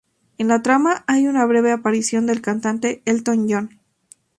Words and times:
En 0.39 0.47
la 0.47 0.63
trama 0.63 1.03
hay 1.05 1.27
una 1.27 1.45
breve 1.45 1.71
aparición 1.71 2.25
del 2.25 2.41
cantante 2.41 3.03
Elton 3.05 3.45
John. 3.47 3.79